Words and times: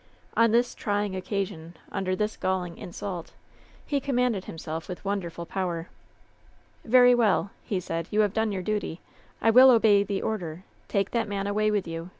On 0.35 0.49
this 0.51 0.73
trying 0.73 1.15
occasion, 1.15 1.77
under 1.91 2.15
this 2.15 2.35
galling 2.35 2.75
insult, 2.79 3.33
he 3.85 3.99
commanded 3.99 4.45
himself 4.45 4.89
with 4.89 5.05
wonderful 5.05 5.45
power. 5.45 5.89
"Very 6.83 7.13
well," 7.13 7.51
he 7.63 7.79
said. 7.79 8.07
"You 8.09 8.21
have 8.21 8.33
done 8.33 8.51
your 8.51 8.63
duty. 8.63 8.99
I 9.43 9.51
will 9.51 9.69
obey 9.69 10.01
the 10.01 10.23
order. 10.23 10.63
Take 10.87 11.11
that 11.11 11.27
man 11.27 11.45
away 11.45 11.69
with 11.69 11.87
you. 11.87 12.09